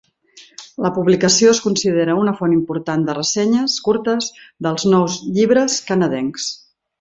[0.85, 4.31] La publicació es considera una font important de ressenyes curtes
[4.69, 6.51] dels nous llibres canadencs.